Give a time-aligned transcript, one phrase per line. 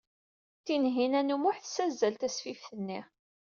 [0.65, 2.99] Tinhinan u Muḥ tessazzel tasfift-nni.